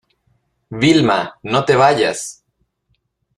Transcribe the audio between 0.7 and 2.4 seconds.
Vilma, no te vayas.